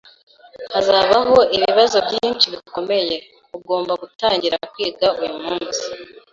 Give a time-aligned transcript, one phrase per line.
[0.73, 3.15] Hazabaho ibibazo byinshi bikomeye.
[3.57, 5.85] Ugomba gutangira kwiga uyu munsi.